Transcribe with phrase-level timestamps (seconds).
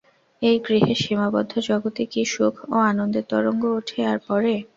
[0.41, 4.53] এই গৃহের সীমাবদ্ধ জগতে কি সুখ ও আনন্দের তরঙ্গ ওঠে আর পড়ে?